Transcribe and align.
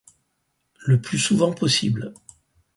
Le 0.79 0.99
plus 0.99 1.19
souvent 1.19 1.53
possible. 1.53 2.11